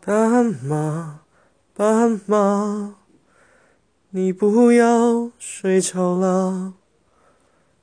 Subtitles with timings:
[0.00, 1.20] 斑马，
[1.74, 2.94] 斑马，
[4.10, 6.72] 你不要睡着了，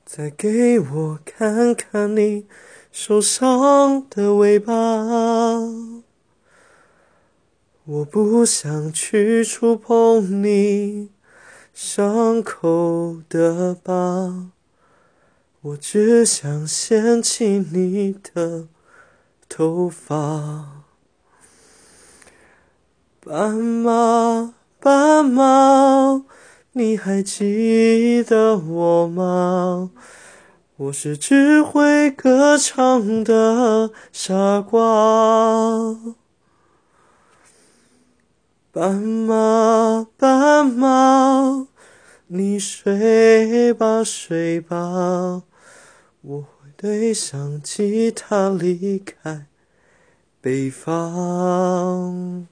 [0.04, 2.46] 再给我看看你
[2.90, 4.74] 受伤的尾巴。
[7.84, 11.10] 我不想去触碰你
[11.72, 14.50] 伤口的疤，
[15.60, 18.66] 我只想掀起你的
[19.48, 20.85] 头发。
[23.28, 26.22] 斑马，斑马，
[26.74, 29.90] 你还记得我吗？
[30.76, 34.78] 我是只会歌唱的傻瓜。
[38.70, 41.66] 斑马，斑马，
[42.28, 45.42] 你睡吧睡吧，
[46.20, 49.46] 我会背上吉他离开
[50.40, 52.46] 北方。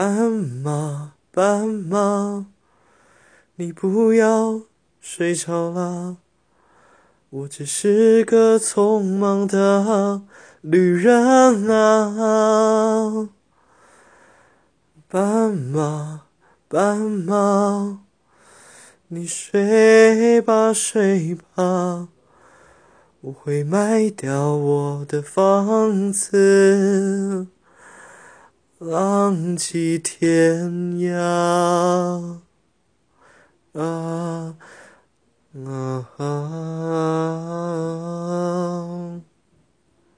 [0.00, 2.46] 斑马，斑马，
[3.56, 4.60] 你不要
[5.00, 6.18] 睡着了，
[7.30, 10.22] 我只是个匆忙的
[10.60, 13.28] 旅人啊。
[15.08, 16.26] 斑马，
[16.68, 17.98] 斑马，
[19.08, 22.06] 你睡吧睡吧，
[23.22, 27.48] 我会卖掉我的房子。
[28.90, 32.38] 浪迹天涯，
[33.74, 34.56] 啊
[35.52, 37.17] 啊啊！